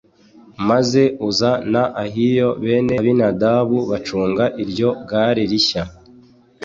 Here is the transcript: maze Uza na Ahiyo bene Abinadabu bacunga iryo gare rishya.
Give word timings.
maze 0.69 1.01
Uza 1.29 1.51
na 1.73 1.83
Ahiyo 2.03 2.49
bene 2.63 2.93
Abinadabu 3.01 3.77
bacunga 3.89 4.43
iryo 4.63 4.89
gare 5.09 5.43
rishya. 5.51 5.83